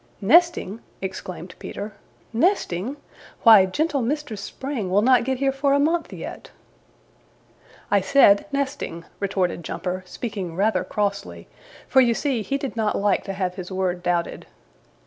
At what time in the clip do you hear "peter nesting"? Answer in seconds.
1.59-2.97